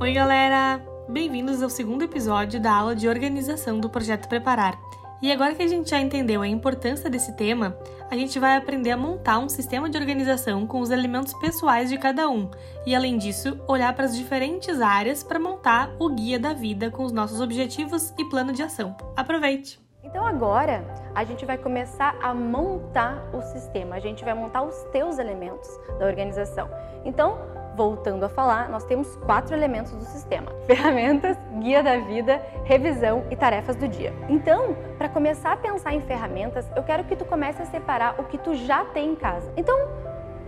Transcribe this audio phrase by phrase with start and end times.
[0.00, 0.80] Oi, galera!
[1.10, 4.80] Bem-vindos ao segundo episódio da aula de organização do projeto Preparar.
[5.20, 7.76] E agora que a gente já entendeu a importância desse tema,
[8.10, 11.98] a gente vai aprender a montar um sistema de organização com os elementos pessoais de
[11.98, 12.50] cada um
[12.86, 17.04] e, além disso, olhar para as diferentes áreas para montar o guia da vida com
[17.04, 18.96] os nossos objetivos e plano de ação.
[19.14, 19.78] Aproveite!
[20.02, 20.82] Então agora
[21.14, 25.68] a gente vai começar a montar o sistema, a gente vai montar os teus elementos
[25.98, 26.70] da organização.
[27.04, 27.38] Então,
[27.76, 33.36] voltando a falar, nós temos quatro elementos do sistema: ferramentas, guia da vida, revisão e
[33.36, 34.12] tarefas do dia.
[34.28, 38.24] Então, para começar a pensar em ferramentas, eu quero que tu comece a separar o
[38.24, 39.52] que tu já tem em casa.
[39.56, 39.76] Então,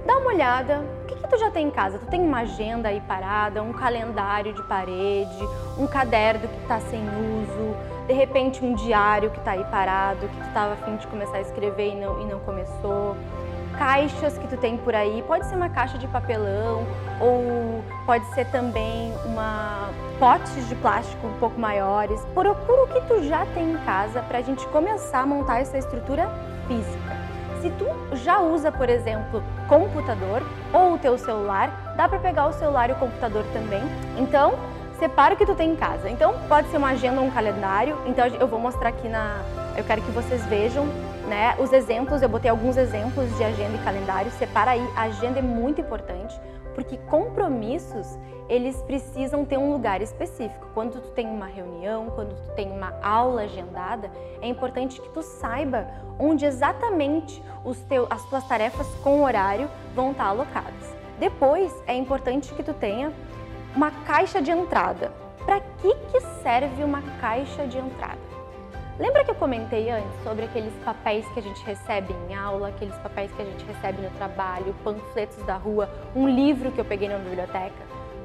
[0.06, 1.98] dá uma olhada, o que, que tu já tem em casa?
[1.98, 7.00] Tu tem uma agenda aí parada, um calendário de parede, um caderno que está sem
[7.00, 11.36] uso, de repente um diário que está aí parado, que tu estava afim de começar
[11.36, 13.16] a escrever e não, e não começou
[13.79, 16.87] caixas que tu tem por aí, pode ser uma caixa de papelão
[17.21, 22.20] ou pode ser também uma potes de plástico um pouco maiores.
[22.34, 25.79] Procura o que tu já tem em casa para a gente começar a montar essa
[25.79, 26.31] estrutura
[26.67, 27.23] física.
[27.61, 30.42] Se tu já usa, por exemplo, computador
[30.73, 33.83] ou o teu celular, dá para pegar o celular e o computador também.
[34.19, 34.55] Então,
[34.98, 36.11] separa o que tu tem em casa.
[36.11, 37.97] Então, pode ser uma agenda ou um calendário.
[38.07, 39.42] Então, eu vou mostrar aqui na...
[39.77, 40.89] Eu quero que vocês vejam
[41.33, 44.30] né, os exemplos, eu botei alguns exemplos de agenda e calendário.
[44.33, 46.39] Separa aí, a agenda é muito importante,
[46.74, 48.19] porque compromissos,
[48.50, 50.69] eles precisam ter um lugar específico.
[50.74, 54.11] Quando tu tem uma reunião, quando tu tem uma aula agendada,
[54.42, 60.11] é importante que tu saiba onde exatamente os teu, as tuas tarefas com horário vão
[60.11, 60.94] estar alocadas.
[61.19, 63.11] Depois, é importante que tu tenha
[63.74, 65.11] uma caixa de entrada.
[65.46, 68.22] Para que, que serve uma caixa de entrada?
[68.98, 72.95] Lembra que eu comentei antes sobre aqueles papéis que a gente recebe em aula, aqueles
[72.97, 77.09] papéis que a gente recebe no trabalho, panfletos da rua, um livro que eu peguei
[77.09, 77.73] na biblioteca?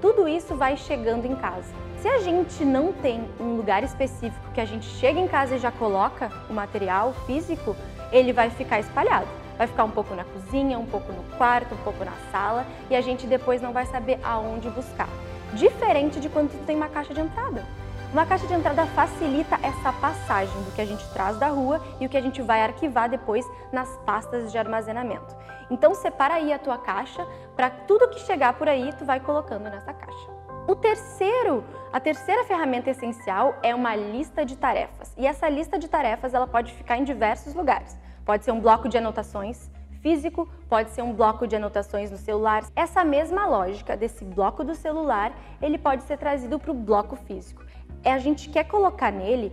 [0.02, 1.74] Tudo isso vai chegando em casa.
[2.02, 5.58] Se a gente não tem um lugar específico que a gente chega em casa e
[5.58, 7.74] já coloca o material físico,
[8.12, 9.28] ele vai ficar espalhado.
[9.58, 12.96] Vai ficar um pouco na cozinha, um pouco no quarto, um pouco na sala e
[12.96, 15.10] a gente depois não vai saber aonde buscar.
[15.54, 17.66] Diferente de quando tu tem uma caixa de entrada.
[18.14, 22.06] Uma caixa de entrada facilita essa passagem do que a gente traz da rua e
[22.06, 25.36] o que a gente vai arquivar depois nas pastas de armazenamento.
[25.70, 29.64] Então separa aí a tua caixa para tudo que chegar por aí tu vai colocando
[29.64, 30.30] nessa caixa.
[30.70, 35.14] O terceiro, a terceira ferramenta essencial é uma lista de tarefas.
[35.18, 37.98] E essa lista de tarefas ela pode ficar em diversos lugares.
[38.26, 39.70] Pode ser um bloco de anotações,
[40.02, 42.64] físico, pode ser um bloco de anotações no celular.
[42.74, 47.67] Essa mesma lógica desse bloco do celular, ele pode ser trazido para o bloco físico
[48.08, 49.52] é a gente quer colocar nele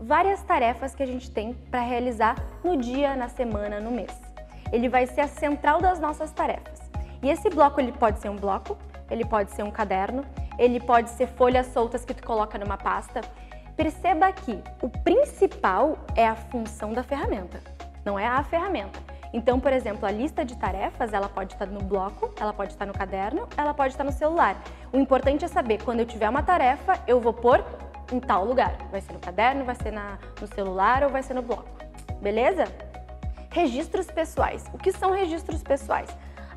[0.00, 4.16] várias tarefas que a gente tem para realizar no dia, na semana, no mês.
[4.70, 6.78] Ele vai ser a central das nossas tarefas.
[7.20, 8.78] E esse bloco ele pode ser um bloco,
[9.10, 10.24] ele pode ser um caderno,
[10.56, 13.20] ele pode ser folhas soltas que tu coloca numa pasta.
[13.76, 17.60] Perceba que o principal é a função da ferramenta,
[18.04, 19.00] não é a ferramenta.
[19.32, 22.86] Então, por exemplo, a lista de tarefas, ela pode estar no bloco, ela pode estar
[22.86, 24.56] no caderno, ela pode estar no celular.
[24.92, 27.62] O importante é saber, quando eu tiver uma tarefa, eu vou pôr
[28.12, 28.76] em tal lugar.
[28.90, 31.68] Vai ser no caderno, vai ser na, no celular ou vai ser no bloco.
[32.20, 32.64] Beleza?
[33.50, 34.64] Registros pessoais.
[34.72, 36.08] O que são registros pessoais?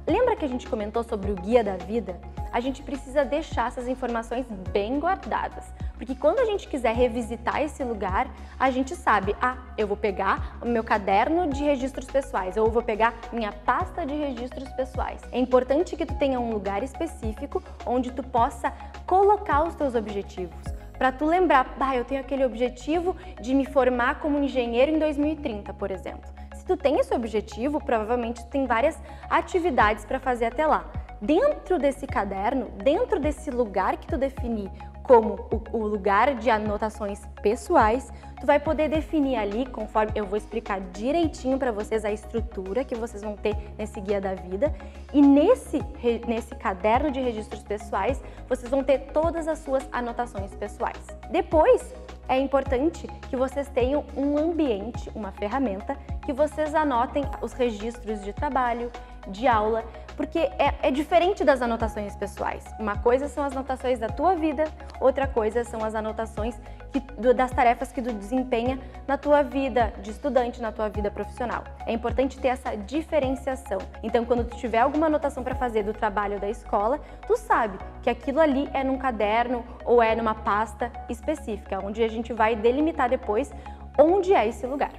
[0.07, 2.19] Lembra que a gente comentou sobre o guia da vida?
[2.51, 5.63] A gente precisa deixar essas informações bem guardadas,
[5.93, 8.27] porque quando a gente quiser revisitar esse lugar,
[8.59, 12.81] a gente sabe, ah, eu vou pegar o meu caderno de registros pessoais ou vou
[12.81, 15.21] pegar minha pasta de registros pessoais.
[15.31, 18.73] É importante que tu tenha um lugar específico onde tu possa
[19.05, 24.19] colocar os teus objetivos para tu lembrar, bah, eu tenho aquele objetivo de me formar
[24.19, 26.29] como engenheiro em 2030, por exemplo.
[26.53, 28.95] Se tu tem esse objetivo, provavelmente tu tem várias
[29.27, 30.85] atividades para fazer até lá.
[31.19, 34.69] Dentro desse caderno, dentro desse lugar que tu definir
[35.11, 40.37] como o, o, lugar de anotações pessoais, tu vai poder definir ali, conforme eu vou
[40.37, 44.73] explicar direitinho para vocês a estrutura que vocês vão ter nesse guia da vida.
[45.13, 45.81] E nesse,
[46.25, 51.05] nesse caderno de registros pessoais, vocês vão ter todas as suas anotações pessoais.
[51.29, 51.93] Depois,
[52.29, 58.31] é importante que vocês tenham um ambiente, uma ferramenta, que vocês anotem os registros de
[58.31, 58.89] trabalho,
[59.27, 59.83] de aula,
[60.15, 62.63] porque é, é, diferente das anotações pessoais.
[62.79, 64.65] Uma coisa são as anotações da tua vida,
[64.99, 66.55] outra coisa são as anotações
[66.91, 66.99] que,
[67.33, 71.63] das tarefas que tu desempenha na tua vida de estudante, na tua vida profissional.
[71.85, 73.79] É importante ter essa diferenciação.
[74.03, 78.09] Então, quando tu tiver alguma anotação para fazer do trabalho da escola, tu sabe que
[78.09, 83.09] aquilo ali é num caderno ou é numa pasta específica, onde a gente vai delimitar
[83.09, 83.51] depois
[83.97, 84.91] onde é esse lugar.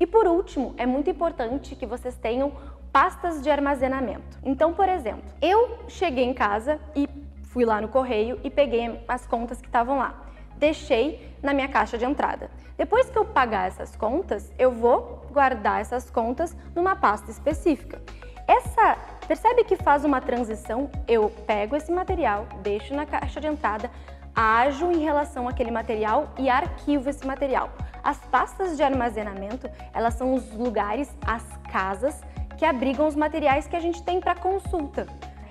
[0.00, 2.52] E por último, é muito importante que vocês tenham
[2.92, 4.38] pastas de armazenamento.
[4.42, 7.08] Então, por exemplo, eu cheguei em casa e
[7.44, 10.14] fui lá no correio e peguei as contas que estavam lá.
[10.56, 12.50] Deixei na minha caixa de entrada.
[12.76, 18.00] Depois que eu pagar essas contas, eu vou guardar essas contas numa pasta específica.
[18.46, 18.96] Essa,
[19.26, 20.90] percebe que faz uma transição?
[21.06, 23.90] Eu pego esse material, deixo na caixa de entrada,
[24.34, 27.70] ajo em relação àquele material e arquivo esse material.
[28.02, 32.22] As pastas de armazenamento, elas são os lugares, as casas
[32.58, 35.06] que abrigam os materiais que a gente tem para consulta.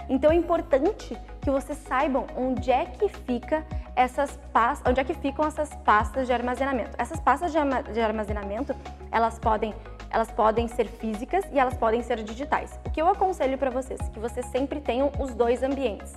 [0.09, 3.65] Então é importante que vocês saibam onde é que fica
[3.95, 6.91] essas pastas, onde é que ficam essas pastas de armazenamento.
[6.97, 8.75] Essas pastas de armazenamento,
[9.11, 9.73] elas podem,
[10.09, 12.79] elas podem ser físicas e elas podem ser digitais.
[12.85, 16.13] O que eu aconselho para vocês, que vocês sempre tenham os dois ambientes,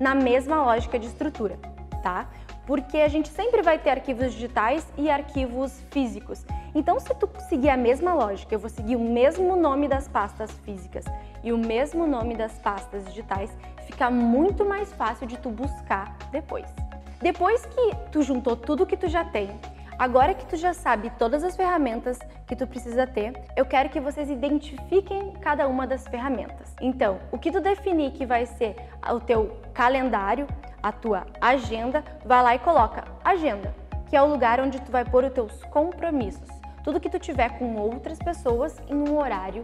[0.00, 1.56] na mesma lógica de estrutura,
[2.02, 2.28] tá?
[2.66, 6.44] Porque a gente sempre vai ter arquivos digitais e arquivos físicos.
[6.74, 10.50] Então, se tu seguir a mesma lógica, eu vou seguir o mesmo nome das pastas
[10.64, 11.04] físicas
[11.44, 13.50] e o mesmo nome das pastas digitais,
[13.86, 16.66] fica muito mais fácil de tu buscar depois.
[17.20, 19.50] Depois que tu juntou tudo que tu já tem,
[19.98, 24.00] agora que tu já sabe todas as ferramentas que tu precisa ter, eu quero que
[24.00, 26.74] vocês identifiquem cada uma das ferramentas.
[26.80, 28.76] Então, o que tu definir que vai ser
[29.10, 30.48] o teu calendário,
[30.82, 33.74] a tua agenda, vai lá e coloca agenda,
[34.06, 36.61] que é o lugar onde tu vai pôr os teus compromissos.
[36.82, 39.62] Tudo que tu tiver com outras pessoas em um horário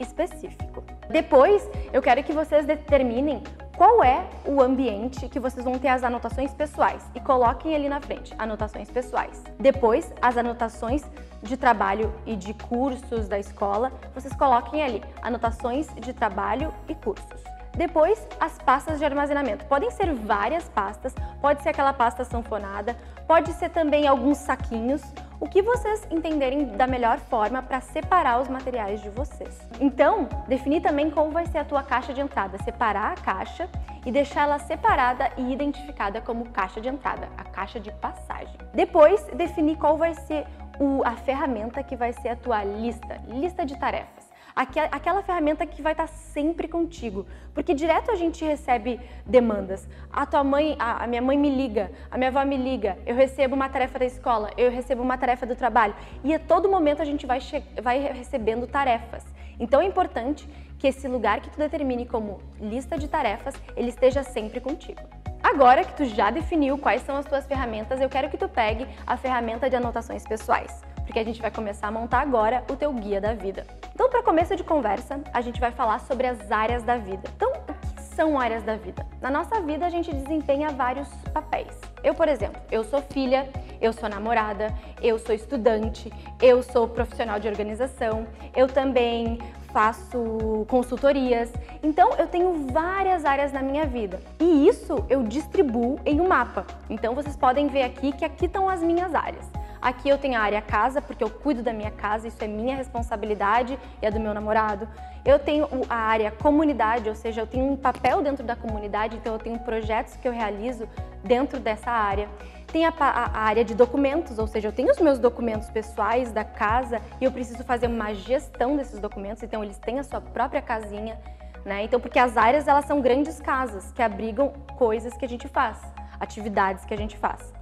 [0.00, 0.82] específico.
[1.10, 3.42] Depois, eu quero que vocês determinem
[3.76, 8.00] qual é o ambiente que vocês vão ter as anotações pessoais e coloquem ali na
[8.00, 9.42] frente, anotações pessoais.
[9.58, 11.04] Depois, as anotações
[11.42, 17.42] de trabalho e de cursos da escola, vocês coloquem ali, anotações de trabalho e cursos.
[17.76, 19.66] Depois, as pastas de armazenamento.
[19.66, 25.02] Podem ser várias pastas, pode ser aquela pasta sanfonada, pode ser também alguns saquinhos,
[25.40, 29.60] o que vocês entenderem da melhor forma para separar os materiais de vocês.
[29.80, 33.68] Então, definir também qual vai ser a tua caixa de entrada, separar a caixa
[34.06, 38.56] e deixar ela separada e identificada como caixa de entrada, a caixa de passagem.
[38.72, 40.46] Depois, definir qual vai ser
[40.78, 45.82] o, a ferramenta que vai ser a tua lista, lista de tarefas aquela ferramenta que
[45.82, 47.26] vai estar sempre contigo.
[47.52, 49.88] Porque direto a gente recebe demandas.
[50.12, 53.54] A tua mãe, a, minha mãe me liga, a minha avó me liga, eu recebo
[53.54, 55.94] uma tarefa da escola, eu recebo uma tarefa do trabalho.
[56.22, 57.40] E a todo momento a gente vai,
[57.82, 59.24] vai recebendo tarefas.
[59.58, 60.48] Então é importante
[60.78, 65.00] que esse lugar que tu determine como lista de tarefas, ele esteja sempre contigo.
[65.42, 68.86] Agora que tu já definiu quais são as tuas ferramentas, eu quero que tu pegue
[69.06, 72.92] a ferramenta de anotações pessoais porque a gente vai começar a montar agora o teu
[72.92, 73.66] guia da vida.
[73.94, 77.22] Então, para começo de conversa, a gente vai falar sobre as áreas da vida.
[77.36, 79.06] Então, o que são áreas da vida?
[79.20, 81.78] Na nossa vida, a gente desempenha vários papéis.
[82.02, 83.48] Eu, por exemplo, eu sou filha,
[83.80, 86.12] eu sou namorada, eu sou estudante,
[86.42, 89.38] eu sou profissional de organização, eu também
[89.72, 91.52] faço consultorias.
[91.82, 94.20] Então, eu tenho várias áreas na minha vida.
[94.38, 96.64] E isso eu distribuo em um mapa.
[96.88, 99.44] Então, vocês podem ver aqui que aqui estão as minhas áreas.
[99.84, 102.74] Aqui eu tenho a área casa, porque eu cuido da minha casa, isso é minha
[102.74, 104.88] responsabilidade e é do meu namorado.
[105.22, 109.34] Eu tenho a área comunidade, ou seja, eu tenho um papel dentro da comunidade, então
[109.34, 110.88] eu tenho projetos que eu realizo
[111.22, 112.30] dentro dessa área.
[112.72, 116.44] Tem a, a, área de documentos, ou seja, eu tenho os meus documentos pessoais da
[116.44, 120.62] casa e eu preciso fazer uma gestão desses documentos, então eles têm a sua própria
[120.62, 121.18] casinha,
[121.62, 121.84] né?
[121.84, 124.48] Então, porque as áreas elas são grandes casas que abrigam
[124.78, 125.78] coisas que a gente faz,
[126.18, 127.53] atividades que a gente faz.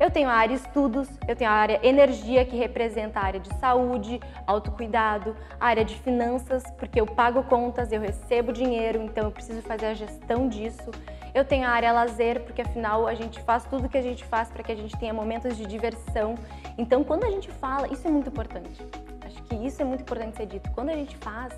[0.00, 3.54] Eu tenho a área estudos, eu tenho a área energia, que representa a área de
[3.58, 9.30] saúde, autocuidado, a área de finanças, porque eu pago contas, eu recebo dinheiro, então eu
[9.30, 10.90] preciso fazer a gestão disso.
[11.34, 14.48] Eu tenho a área lazer, porque afinal a gente faz tudo que a gente faz
[14.48, 16.34] para que a gente tenha momentos de diversão.
[16.78, 18.82] Então, quando a gente fala, isso é muito importante.
[19.20, 20.70] Acho que isso é muito importante ser dito.
[20.70, 21.52] Quando a gente faz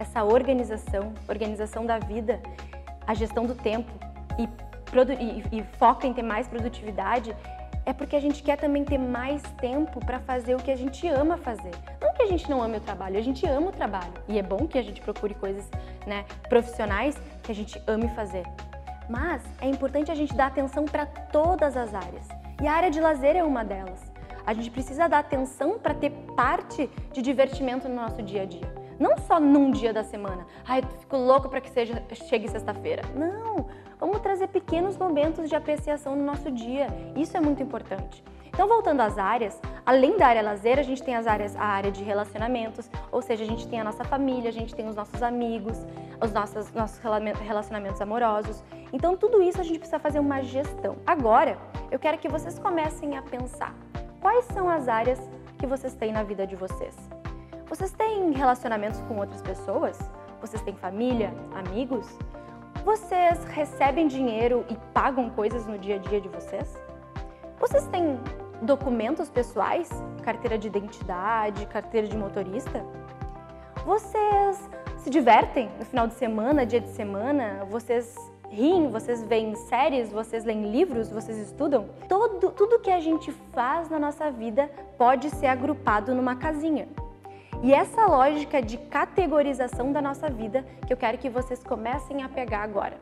[0.00, 2.40] essa organização, organização da vida,
[3.06, 3.92] a gestão do tempo
[4.36, 4.48] e,
[5.22, 7.34] e, e foca em ter mais produtividade,
[7.86, 11.06] é porque a gente quer também ter mais tempo para fazer o que a gente
[11.08, 11.72] ama fazer.
[12.00, 14.12] Não que a gente não ame o trabalho, a gente ama o trabalho.
[14.28, 15.68] E é bom que a gente procure coisas
[16.06, 18.44] né, profissionais que a gente ame fazer.
[19.08, 22.26] Mas é importante a gente dar atenção para todas as áreas.
[22.62, 24.00] E a área de lazer é uma delas.
[24.46, 28.83] A gente precisa dar atenção para ter parte de divertimento no nosso dia a dia.
[28.98, 30.46] Não só num dia da semana.
[30.66, 33.02] Ai, eu fico louco para que seja, chegue sexta-feira.
[33.14, 33.66] Não,
[33.98, 36.86] vamos trazer pequenos momentos de apreciação no nosso dia.
[37.16, 38.22] Isso é muito importante.
[38.54, 41.90] Então, voltando às áreas, além da área lazer, a gente tem as áreas, a área
[41.90, 45.20] de relacionamentos, ou seja, a gente tem a nossa família, a gente tem os nossos
[45.24, 45.76] amigos,
[46.22, 47.00] os nossos, nossos
[47.42, 48.62] relacionamentos amorosos.
[48.92, 50.96] Então, tudo isso a gente precisa fazer uma gestão.
[51.04, 51.58] Agora,
[51.90, 53.74] eu quero que vocês comecem a pensar
[54.20, 55.18] quais são as áreas
[55.58, 56.96] que vocês têm na vida de vocês.
[57.74, 59.98] Vocês têm relacionamentos com outras pessoas?
[60.40, 62.06] Vocês têm família, amigos?
[62.84, 66.80] Vocês recebem dinheiro e pagam coisas no dia a dia de vocês?
[67.58, 68.20] Vocês têm
[68.62, 69.90] documentos pessoais?
[70.22, 72.86] Carteira de identidade, carteira de motorista?
[73.84, 77.66] Vocês se divertem no final de semana, dia de semana?
[77.68, 78.14] Vocês
[78.50, 81.88] riem, vocês veem séries, vocês leem livros, vocês estudam?
[82.08, 86.86] Todo, tudo que a gente faz na nossa vida pode ser agrupado numa casinha.
[87.64, 92.28] E essa lógica de categorização da nossa vida que eu quero que vocês comecem a
[92.28, 92.98] pegar agora.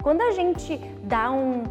[0.00, 1.64] Quando a gente dá um,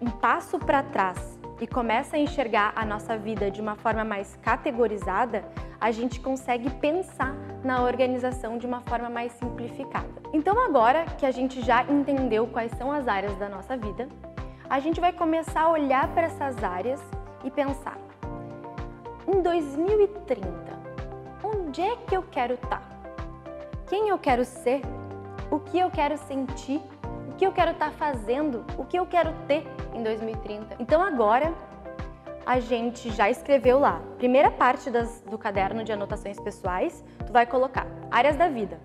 [0.00, 4.38] um passo para trás e começa a enxergar a nossa vida de uma forma mais
[4.40, 5.44] categorizada,
[5.78, 10.08] a gente consegue pensar na organização de uma forma mais simplificada.
[10.32, 14.08] Então, agora que a gente já entendeu quais são as áreas da nossa vida,
[14.70, 17.02] a gente vai começar a olhar para essas áreas
[17.44, 17.98] e pensar:
[19.28, 20.81] em 2030,
[21.54, 22.80] onde é que eu quero estar?
[22.80, 22.82] Tá?
[23.88, 24.80] Quem eu quero ser?
[25.50, 26.80] O que eu quero sentir?
[27.28, 28.64] O que eu quero estar tá fazendo?
[28.78, 30.76] O que eu quero ter em 2030?
[30.78, 31.52] Então, agora
[32.44, 34.00] a gente já escreveu lá.
[34.18, 38.80] Primeira parte das, do caderno de anotações pessoais, tu vai colocar áreas da vida.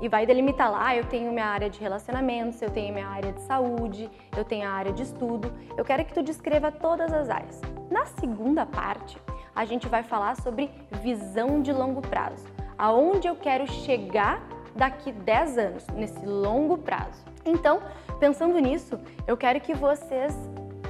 [0.00, 3.40] E vai delimitar lá, eu tenho minha área de relacionamentos, eu tenho minha área de
[3.42, 5.52] saúde, eu tenho a área de estudo.
[5.76, 7.60] Eu quero que tu descreva todas as áreas.
[7.90, 9.16] Na segunda parte,
[9.54, 10.70] a gente vai falar sobre
[11.02, 12.46] visão de longo prazo.
[12.76, 14.42] Aonde eu quero chegar
[14.74, 17.24] daqui 10 anos, nesse longo prazo.
[17.44, 17.80] Então,
[18.18, 20.34] pensando nisso, eu quero que vocês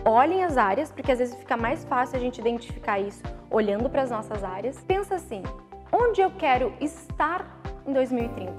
[0.05, 4.03] olhem as áreas, porque às vezes fica mais fácil a gente identificar isso olhando para
[4.03, 4.83] as nossas áreas.
[4.85, 5.43] Pensa assim:
[5.93, 8.53] onde eu quero estar em 2030?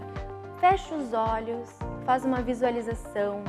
[0.59, 3.43] Fecha os olhos, faz uma visualização,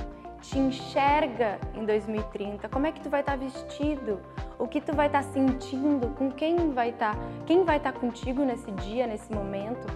[0.49, 2.69] te enxerga em 2030.
[2.69, 4.21] Como é que tu vai estar vestido?
[4.59, 6.09] O que tu vai estar sentindo?
[6.17, 7.17] Com quem vai estar?
[7.45, 9.87] Quem vai estar contigo nesse dia, nesse momento?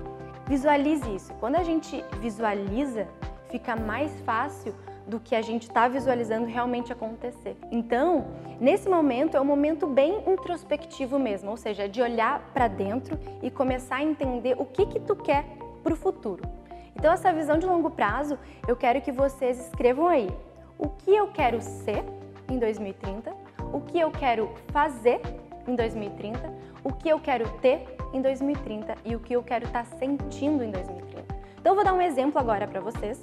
[0.46, 1.32] Visualize isso.
[1.34, 3.06] Quando a gente visualiza,
[3.48, 4.74] fica mais fácil
[5.06, 7.56] do que a gente está visualizando realmente acontecer.
[7.70, 8.26] Então,
[8.60, 13.50] nesse momento é um momento bem introspectivo mesmo, ou seja, de olhar para dentro e
[13.50, 15.44] começar a entender o que que tu quer
[15.82, 16.59] para o futuro.
[17.00, 18.38] Então, essa visão de longo prazo,
[18.68, 20.28] eu quero que vocês escrevam aí.
[20.76, 22.04] O que eu quero ser
[22.46, 23.32] em 2030,
[23.72, 25.18] o que eu quero fazer
[25.66, 26.52] em 2030,
[26.84, 30.62] o que eu quero ter em 2030 e o que eu quero estar tá sentindo
[30.62, 31.24] em 2030.
[31.58, 33.18] Então, eu vou dar um exemplo agora para vocês.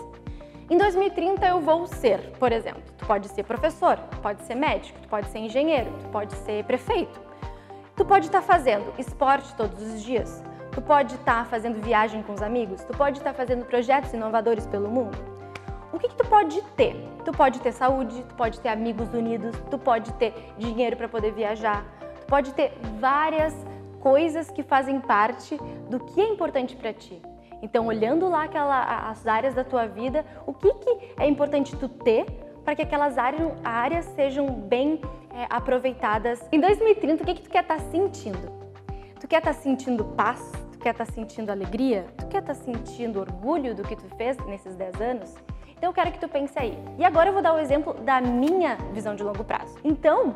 [0.71, 4.99] Em 2030 eu vou ser, por exemplo, tu pode ser professor, tu pode ser médico,
[5.03, 7.21] tu pode ser engenheiro, tu pode ser prefeito.
[7.95, 10.43] Tu pode estar tá fazendo esporte todos os dias,
[10.77, 14.13] tu pode estar tá fazendo viagem com os amigos, tu pode estar tá fazendo projetos
[14.13, 15.17] inovadores pelo mundo.
[15.91, 16.95] O que, que, tu pode ter?
[17.25, 21.31] Tu pode ter saúde, tu pode ter amigos unidos, tu pode ter dinheiro para poder
[21.31, 21.83] viajar,
[22.21, 23.55] tu pode ter várias
[23.99, 25.57] coisas que fazem parte
[25.89, 27.19] do que é importante para ti.
[27.63, 31.89] Então, olhando lá aquela, as áreas da tua vida, o que, que é importante tu
[31.89, 32.25] ter
[32.63, 35.01] para que aquelas áreas, áreas sejam bem
[35.33, 36.47] é, aproveitadas.
[36.51, 38.55] Em 2030, o que, que tu quer estar tá sentindo?
[39.19, 40.66] Tu quer estar tá sentindo paz?
[40.77, 42.05] Tu quer estar tá sentindo alegria?
[42.17, 45.35] Tu quer estar tá sentindo orgulho do que tu fez nesses 10 anos?
[45.75, 46.77] Então eu quero que tu pense aí.
[46.99, 49.75] E agora eu vou dar o exemplo da minha visão de longo prazo.
[49.83, 50.35] Então,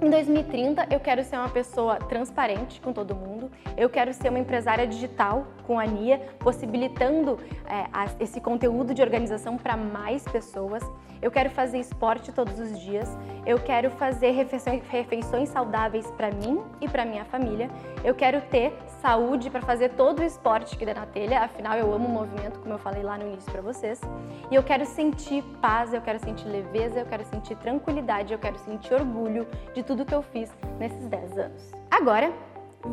[0.00, 3.50] em 2030, eu quero ser uma pessoa transparente com todo mundo.
[3.76, 9.56] Eu quero ser uma empresária digital com a Nia, possibilitando é, esse conteúdo de organização
[9.56, 10.82] para mais pessoas.
[11.20, 13.08] Eu quero fazer esporte todos os dias.
[13.44, 17.68] Eu quero fazer refeições, refeições saudáveis para mim e para minha família.
[18.04, 21.40] Eu quero ter saúde para fazer todo o esporte que der na telha.
[21.40, 24.00] Afinal, eu amo o movimento, como eu falei lá no início para vocês.
[24.50, 28.58] E eu quero sentir paz, eu quero sentir leveza, eu quero sentir tranquilidade, eu quero
[28.58, 31.72] sentir orgulho de tudo que eu fiz nesses 10 anos.
[31.90, 32.30] Agora,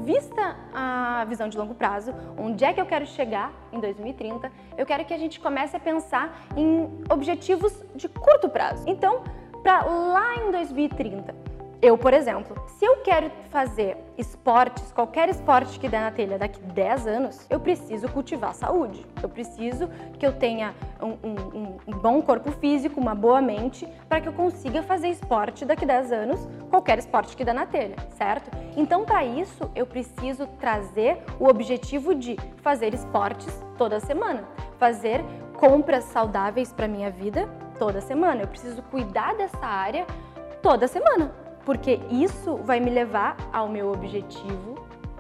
[0.06, 4.86] vista a visão de longo prazo, onde é que eu quero chegar em 2030, eu
[4.86, 8.86] quero que a gente comece a pensar em objetivos de curto prazo.
[8.88, 9.24] Então,
[9.62, 11.36] para lá em 2030,
[11.82, 16.60] eu, por exemplo, se eu quero fazer esportes, qualquer esporte que der na telha daqui
[16.60, 19.05] 10 anos, eu preciso cultivar saúde.
[19.22, 24.22] Eu preciso que eu tenha um, um, um bom corpo físico, uma boa mente, para
[24.22, 28.50] que eu consiga fazer esporte daqui 10 anos, qualquer esporte que der na telha, certo?
[28.75, 34.44] Então, para isso, eu preciso trazer o objetivo de fazer esportes toda semana,
[34.79, 35.24] fazer
[35.58, 38.44] compras saudáveis para minha vida toda semana.
[38.44, 40.05] Eu preciso cuidar dessa área
[40.62, 44.75] toda semana porque isso vai me levar ao meu objetivo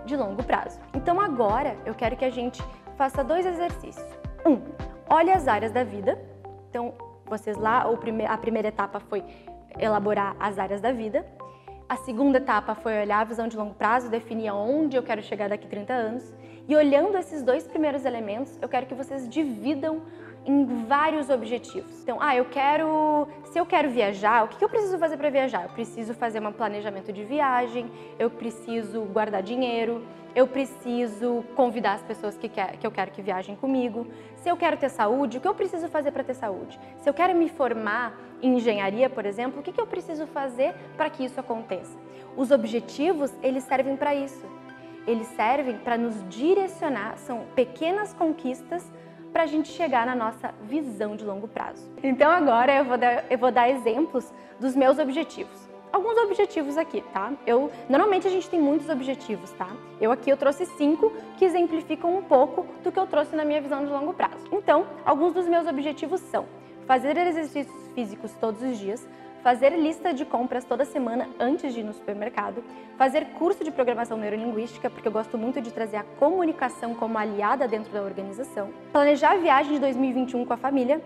[0.05, 0.79] de longo prazo.
[0.93, 2.63] Então agora eu quero que a gente
[2.95, 4.07] faça dois exercícios.
[4.45, 4.61] Um,
[5.09, 6.19] olhe as áreas da vida.
[6.69, 6.93] Então,
[7.25, 7.85] vocês lá,
[8.29, 9.23] a primeira etapa foi
[9.79, 11.25] elaborar as áreas da vida.
[11.89, 15.49] A segunda etapa foi olhar a visão de longo prazo, definir aonde eu quero chegar
[15.49, 16.33] daqui 30 anos.
[16.67, 20.01] E olhando esses dois primeiros elementos, eu quero que vocês dividam
[20.45, 22.01] em vários objetivos.
[22.03, 25.63] Então, ah, eu quero, se eu quero viajar, o que eu preciso fazer para viajar?
[25.63, 30.03] Eu preciso fazer um planejamento de viagem, eu preciso guardar dinheiro,
[30.35, 34.05] eu preciso convidar as pessoas que, quer, que eu quero que viajem comigo.
[34.35, 36.79] Se eu quero ter saúde, o que eu preciso fazer para ter saúde?
[36.97, 41.09] Se eu quero me formar em engenharia, por exemplo, o que eu preciso fazer para
[41.09, 41.97] que isso aconteça?
[42.37, 44.45] Os objetivos, eles servem para isso.
[45.07, 48.85] Eles servem para nos direcionar, são pequenas conquistas
[49.35, 51.91] para a gente chegar na nossa visão de longo prazo.
[52.01, 55.67] Então agora eu vou, dar, eu vou dar exemplos dos meus objetivos.
[55.91, 57.33] Alguns objetivos aqui, tá?
[57.45, 59.67] Eu normalmente a gente tem muitos objetivos, tá?
[59.99, 63.59] Eu aqui eu trouxe cinco que exemplificam um pouco do que eu trouxe na minha
[63.59, 64.47] visão de longo prazo.
[64.53, 66.45] Então, alguns dos meus objetivos são
[66.85, 69.07] fazer exercícios físicos todos os dias,
[69.43, 72.63] fazer lista de compras toda semana antes de ir no supermercado,
[72.97, 77.67] fazer curso de programação neurolinguística, porque eu gosto muito de trazer a comunicação como aliada
[77.67, 80.99] dentro da organização, planejar a viagem de 2021 com a família,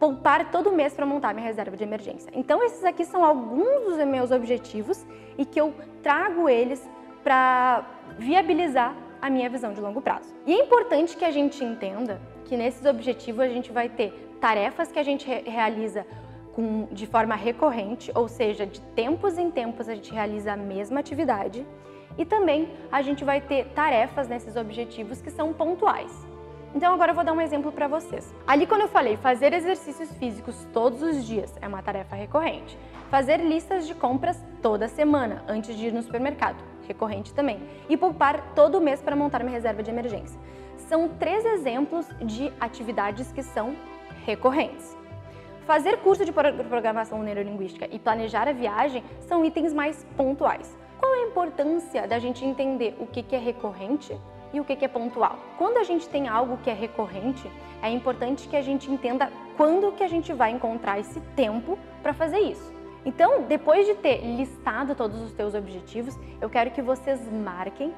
[0.00, 2.30] poupar todo mês para montar minha reserva de emergência.
[2.34, 5.06] Então esses aqui são alguns dos meus objetivos
[5.38, 6.88] e que eu trago eles
[7.22, 7.86] para
[8.18, 10.34] viabilizar a minha visão de longo prazo.
[10.44, 14.90] E é importante que a gente entenda que nesses objetivos a gente vai ter tarefas
[14.90, 16.06] que a gente realiza
[16.54, 21.00] com, de forma recorrente, ou seja, de tempos em tempos a gente realiza a mesma
[21.00, 21.66] atividade.
[22.16, 26.26] E também a gente vai ter tarefas nesses objetivos que são pontuais.
[26.74, 28.34] Então agora eu vou dar um exemplo para vocês.
[28.46, 32.78] Ali quando eu falei fazer exercícios físicos todos os dias é uma tarefa recorrente.
[33.10, 37.60] Fazer listas de compras toda semana antes de ir no supermercado, recorrente também.
[37.88, 40.38] E poupar todo mês para montar minha reserva de emergência.
[40.88, 43.76] São três exemplos de atividades que são
[44.26, 44.96] recorrentes.
[45.64, 50.76] Fazer curso de programação neurolinguística e planejar a viagem são itens mais pontuais.
[50.98, 54.16] Qual é a importância da gente entender o que é recorrente
[54.52, 55.38] e o que é pontual?
[55.56, 57.50] Quando a gente tem algo que é recorrente,
[57.82, 62.12] é importante que a gente entenda quando que a gente vai encontrar esse tempo para
[62.12, 62.74] fazer isso.
[63.04, 67.94] Então, depois de ter listado todos os teus objetivos, eu quero que vocês marquem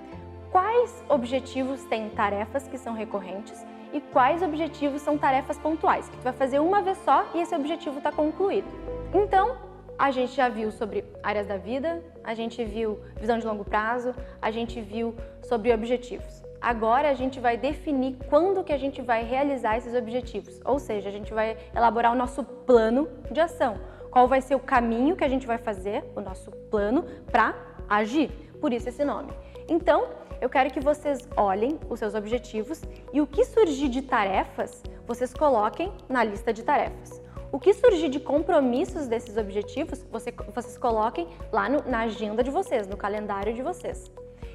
[0.50, 6.22] quais objetivos têm tarefas que são recorrentes e quais objetivos são tarefas pontuais, que tu
[6.22, 8.66] vai fazer uma vez só e esse objetivo está concluído.
[9.14, 9.56] Então,
[9.98, 14.14] a gente já viu sobre áreas da vida, a gente viu visão de longo prazo,
[14.40, 16.42] a gente viu sobre objetivos.
[16.60, 21.08] Agora a gente vai definir quando que a gente vai realizar esses objetivos, ou seja,
[21.08, 23.78] a gente vai elaborar o nosso plano de ação.
[24.10, 27.54] Qual vai ser o caminho que a gente vai fazer, o nosso plano para
[27.88, 28.30] agir?
[28.60, 29.32] Por isso esse nome.
[29.68, 30.08] Então,
[30.40, 35.34] eu quero que vocês olhem os seus objetivos e o que surgir de tarefas, vocês
[35.34, 37.20] coloquem na lista de tarefas.
[37.50, 42.50] O que surgir de compromissos desses objetivos, você, vocês coloquem lá no, na agenda de
[42.50, 44.10] vocês, no calendário de vocês.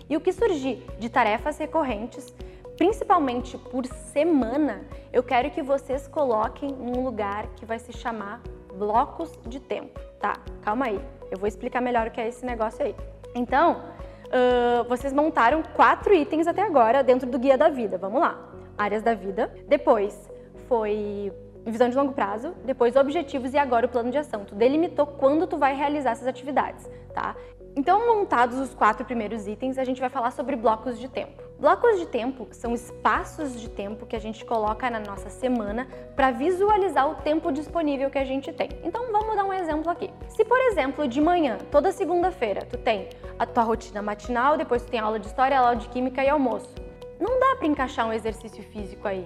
[0.10, 2.34] E o que surgir de tarefas recorrentes,
[2.78, 8.42] principalmente por semana, eu quero que vocês coloquem num lugar que vai se chamar
[8.76, 10.38] blocos de tempo, tá?
[10.62, 11.00] Calma aí,
[11.32, 12.96] eu vou explicar melhor o que é esse negócio aí.
[13.36, 13.82] Então,
[14.34, 17.98] uh, vocês montaram quatro itens até agora dentro do Guia da Vida.
[17.98, 18.50] Vamos lá.
[18.78, 19.54] Áreas da vida.
[19.68, 20.30] Depois
[20.68, 21.32] foi
[21.66, 24.44] visão de longo prazo, depois objetivos e agora o plano de ação.
[24.44, 27.36] Tu delimitou quando tu vai realizar essas atividades, tá?
[27.76, 31.43] Então, montados os quatro primeiros itens, a gente vai falar sobre blocos de tempo.
[31.64, 36.30] Blocos de tempo são espaços de tempo que a gente coloca na nossa semana para
[36.30, 38.68] visualizar o tempo disponível que a gente tem.
[38.84, 40.10] Então, vamos dar um exemplo aqui.
[40.28, 43.08] Se, por exemplo, de manhã, toda segunda-feira, tu tem
[43.40, 46.76] a tua rotina matinal, depois tu tem aula de história, aula de química e almoço.
[47.18, 49.26] Não dá para encaixar um exercício físico aí,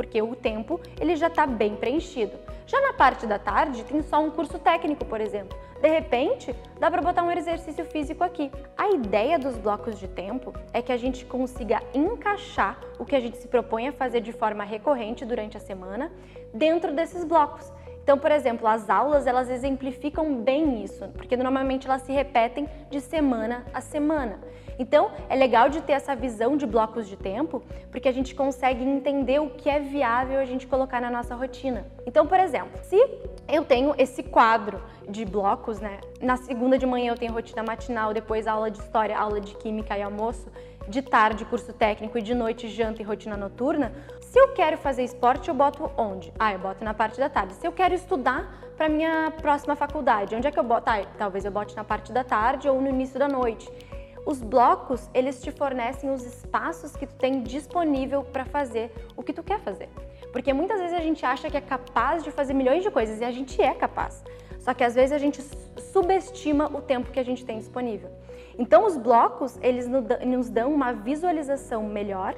[0.00, 2.32] porque o tempo ele já está bem preenchido.
[2.66, 5.58] Já na parte da tarde tem só um curso técnico, por exemplo.
[5.78, 8.50] De repente, dá para botar um exercício físico aqui.
[8.78, 13.20] A ideia dos blocos de tempo é que a gente consiga encaixar o que a
[13.20, 16.10] gente se propõe a fazer de forma recorrente durante a semana
[16.54, 17.70] dentro desses blocos.
[18.02, 23.02] Então, por exemplo, as aulas elas exemplificam bem isso, porque normalmente elas se repetem de
[23.02, 24.40] semana a semana.
[24.80, 28.82] Então, é legal de ter essa visão de blocos de tempo, porque a gente consegue
[28.82, 31.86] entender o que é viável a gente colocar na nossa rotina.
[32.06, 32.96] Então, por exemplo, se
[33.46, 36.00] eu tenho esse quadro de blocos, né?
[36.18, 39.98] Na segunda de manhã eu tenho rotina matinal, depois aula de história, aula de química
[39.98, 40.50] e almoço,
[40.88, 43.92] de tarde curso técnico e de noite janta e rotina noturna.
[44.22, 46.32] Se eu quero fazer esporte, eu boto onde?
[46.38, 47.52] Ah, eu boto na parte da tarde.
[47.52, 50.88] Se eu quero estudar para minha próxima faculdade, onde é que eu boto?
[50.88, 53.70] Ah, talvez eu bote na parte da tarde ou no início da noite.
[54.26, 59.32] Os blocos, eles te fornecem os espaços que tu tem disponível para fazer o que
[59.32, 59.88] tu quer fazer.
[60.32, 63.24] Porque muitas vezes a gente acha que é capaz de fazer milhões de coisas e
[63.24, 64.22] a gente é capaz.
[64.58, 65.42] Só que às vezes a gente
[65.92, 68.10] subestima o tempo que a gente tem disponível.
[68.58, 72.34] Então os blocos, eles nos dão uma visualização melhor,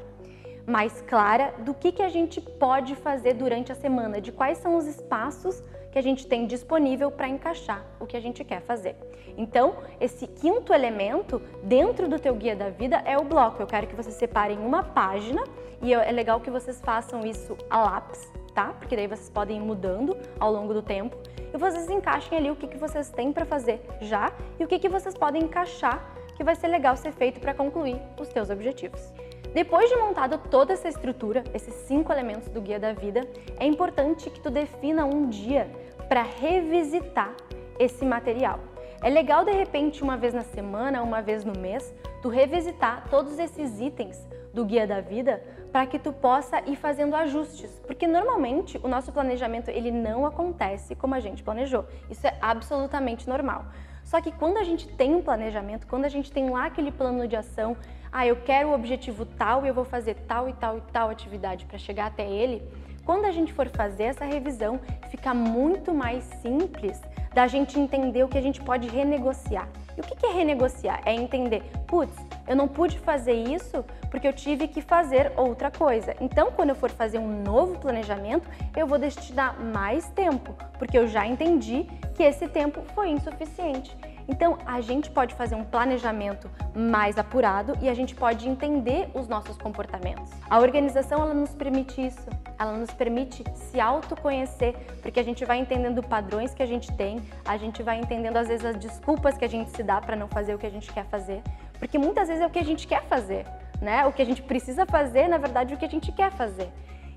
[0.65, 4.77] mais clara do que, que a gente pode fazer durante a semana, de quais são
[4.77, 5.63] os espaços
[5.93, 8.97] que a gente tem disponível para encaixar o que a gente quer fazer.
[9.37, 13.63] Então, esse quinto elemento dentro do teu guia da vida é o bloco.
[13.63, 15.45] Eu quero que vocês separem uma página
[15.83, 18.75] e é legal que vocês façam isso a lápis, tá?
[18.79, 21.17] Porque daí vocês podem ir mudando ao longo do tempo
[21.53, 24.79] e vocês encaixem ali o que, que vocês têm para fazer já e o que,
[24.79, 29.13] que vocês podem encaixar que vai ser legal ser feito para concluir os teus objetivos.
[29.55, 34.31] Depois de montado toda essa estrutura, esses cinco elementos do guia da vida, é importante
[34.31, 35.71] que tu defina um dia
[36.09, 37.35] para revisitar
[37.79, 38.61] esse material.
[39.03, 43.39] É legal de repente uma vez na semana, uma vez no mês, tu revisitar todos
[43.39, 48.81] esses itens do guia da vida para que tu possa ir fazendo ajustes, porque normalmente
[48.83, 51.85] o nosso planejamento ele não acontece como a gente planejou.
[52.09, 53.67] Isso é absolutamente normal.
[54.05, 57.27] Só que quando a gente tem um planejamento, quando a gente tem lá aquele plano
[57.27, 57.77] de ação,
[58.13, 61.09] ah, eu quero o objetivo tal e eu vou fazer tal e tal e tal
[61.09, 62.63] atividade para chegar até ele,
[63.05, 64.79] quando a gente for fazer essa revisão,
[65.11, 67.01] fica muito mais simples
[67.35, 69.69] da gente entender o que a gente pode renegociar.
[69.97, 71.01] E o que é renegociar?
[71.05, 72.15] É entender, putz,
[72.47, 76.15] eu não pude fazer isso porque eu tive que fazer outra coisa.
[76.21, 81.09] Então, quando eu for fazer um novo planejamento, eu vou destinar mais tempo, porque eu
[81.09, 83.97] já entendi que esse tempo foi insuficiente.
[84.29, 89.29] Então, a gente pode fazer um planejamento mais apurado e a gente pode entender os
[89.29, 90.31] nossos comportamentos.
[90.49, 95.59] A organização ela nos permite isso, ela nos permite se autoconhecer, porque a gente vai
[95.59, 99.45] entendendo padrões que a gente tem, a gente vai entendendo às vezes as desculpas que
[99.45, 101.43] a gente se dá para não fazer o que a gente quer fazer,
[101.79, 103.45] porque muitas vezes é o que a gente quer fazer,
[103.81, 104.07] né?
[104.07, 106.71] O que a gente precisa fazer, na verdade, é o que a gente quer fazer.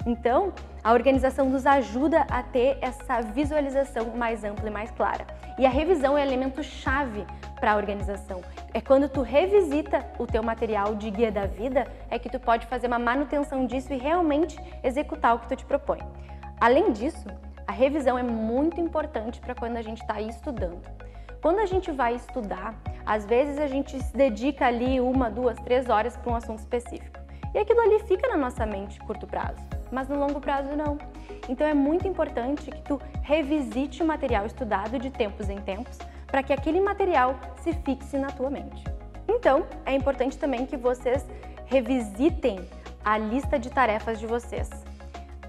[0.06, 5.26] Então, a organização nos ajuda a ter essa visualização mais ampla e mais clara.
[5.58, 7.26] E a revisão é elemento chave
[7.60, 8.42] para a organização.
[8.72, 12.68] É quando tu revisita o teu material de guia da vida, é que tu pode
[12.68, 16.00] fazer uma manutenção disso e realmente executar o que tu te propõe.
[16.62, 17.28] Além disso,
[17.66, 20.84] a revisão é muito importante para quando a gente está estudando.
[21.42, 25.90] Quando a gente vai estudar, às vezes a gente se dedica ali uma, duas, três
[25.90, 27.20] horas para um assunto específico.
[27.56, 30.98] E aquilo ali fica na nossa mente curto prazo mas no longo prazo não.
[31.50, 36.44] Então é muito importante que tu revisite o material estudado de tempos em tempos para
[36.44, 38.84] que aquele material se fixe na tua mente.
[39.28, 41.26] Então, é importante também que vocês
[41.66, 42.60] revisitem
[43.04, 44.85] a lista de tarefas de vocês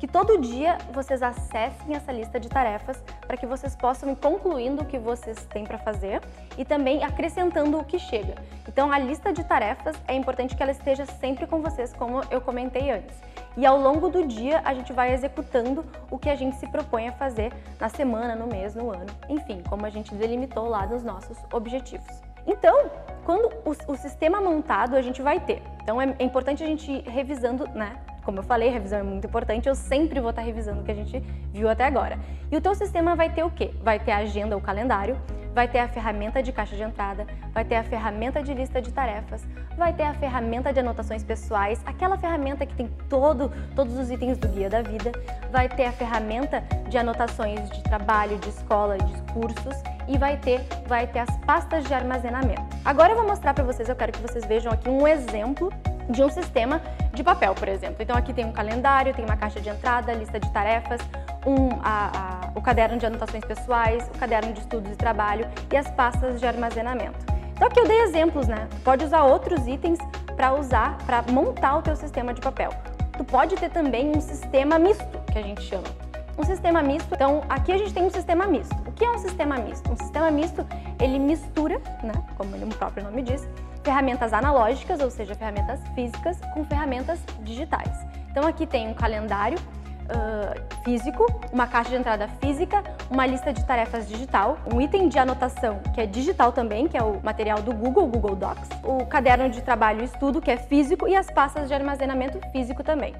[0.06, 4.82] que todo dia vocês acessem essa lista de tarefas para que vocês possam ir concluindo
[4.82, 6.22] o que vocês têm para fazer
[6.56, 8.36] e também acrescentando o que chega.
[8.68, 12.40] Então, a lista de tarefas é importante que ela esteja sempre com vocês, como eu
[12.40, 13.16] comentei antes.
[13.56, 17.08] E ao longo do dia, a gente vai executando o que a gente se propõe
[17.08, 21.02] a fazer na semana, no mês, no ano, enfim, como a gente delimitou lá nos
[21.02, 22.22] nossos objetivos.
[22.46, 22.90] Então,
[23.24, 25.60] quando o, o sistema montado, a gente vai ter.
[25.82, 27.96] Então, é, é importante a gente ir revisando, né?
[28.26, 30.94] Como eu falei, revisão é muito importante, eu sempre vou estar revisando o que a
[30.94, 31.20] gente
[31.52, 32.18] viu até agora.
[32.50, 33.70] E o teu sistema vai ter o quê?
[33.80, 35.16] Vai ter a agenda, o calendário,
[35.54, 38.92] vai ter a ferramenta de caixa de entrada, vai ter a ferramenta de lista de
[38.92, 39.46] tarefas,
[39.78, 44.36] vai ter a ferramenta de anotações pessoais, aquela ferramenta que tem todo, todos os itens
[44.38, 45.12] do guia da vida,
[45.52, 50.66] vai ter a ferramenta de anotações de trabalho, de escola, de cursos e vai ter,
[50.86, 52.62] vai ter as pastas de armazenamento.
[52.84, 55.72] Agora eu vou mostrar para vocês, eu quero que vocês vejam aqui um exemplo
[56.08, 56.80] de um sistema
[57.12, 57.96] de papel, por exemplo.
[58.00, 61.00] Então aqui tem um calendário, tem uma caixa de entrada, lista de tarefas,
[61.46, 65.76] um, a, a, o caderno de anotações pessoais, o caderno de estudos e trabalho e
[65.76, 67.18] as pastas de armazenamento.
[67.52, 68.68] Então aqui eu dei exemplos, né?
[68.70, 69.98] Tu pode usar outros itens
[70.36, 72.70] para usar, para montar o teu sistema de papel.
[73.16, 76.05] Tu pode ter também um sistema misto, que a gente chama.
[76.38, 78.74] Um sistema misto, então aqui a gente tem um sistema misto.
[78.86, 79.90] O que é um sistema misto?
[79.90, 80.66] Um sistema misto,
[81.00, 83.48] ele mistura, né, como o próprio nome diz,
[83.82, 88.04] ferramentas analógicas, ou seja, ferramentas físicas, com ferramentas digitais.
[88.30, 93.64] Então aqui tem um calendário uh, físico, uma caixa de entrada física, uma lista de
[93.64, 97.72] tarefas digital, um item de anotação que é digital também, que é o material do
[97.72, 101.68] Google, Google Docs, o caderno de trabalho e estudo, que é físico, e as pastas
[101.68, 103.14] de armazenamento físico também.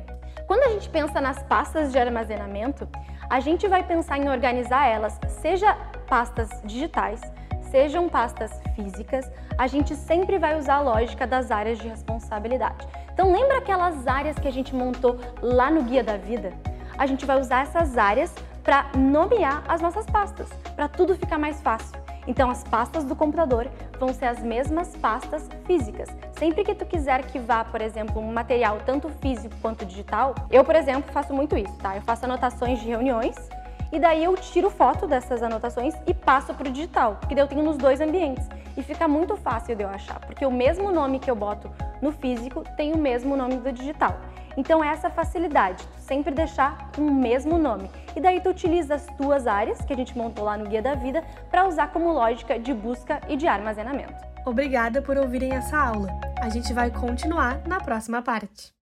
[0.47, 2.89] Quando a gente pensa nas pastas de armazenamento,
[3.29, 5.77] a gente vai pensar em organizar elas, seja
[6.09, 7.21] pastas digitais,
[7.63, 9.29] sejam pastas físicas,
[9.59, 12.87] a gente sempre vai usar a lógica das áreas de responsabilidade.
[13.13, 16.53] Então lembra aquelas áreas que a gente montou lá no Guia da Vida?
[16.97, 18.33] A gente vai usar essas áreas
[18.63, 22.06] para nomear as nossas pastas, para tudo ficar mais fácil.
[22.27, 26.09] Então as pastas do computador vão ser as mesmas pastas físicas.
[26.39, 30.65] Sempre que tu quiser que vá, por exemplo, um material tanto físico quanto digital, eu,
[30.65, 31.97] por exemplo, faço muito isso, tá?
[31.97, 33.37] Eu faço anotações de reuniões
[33.93, 37.49] e daí eu tiro foto dessas anotações e passo para o digital, porque daí eu
[37.49, 38.49] tenho nos dois ambientes.
[38.77, 41.71] E fica muito fácil de eu achar, porque o mesmo nome que eu boto
[42.03, 44.19] no físico tem o mesmo nome do digital.
[44.57, 47.91] Então essa facilidade, sempre deixar com o mesmo nome.
[48.17, 50.95] E daí tu utiliza as tuas áreas, que a gente montou lá no Guia da
[50.95, 54.25] Vida, para usar como lógica de busca e de armazenamento.
[54.47, 56.09] Obrigada por ouvirem essa aula.
[56.41, 58.76] A gente vai continuar na próxima parte.